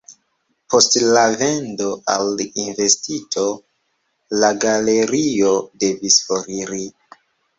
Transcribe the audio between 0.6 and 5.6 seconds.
Post la vendo al invenstisto la galerio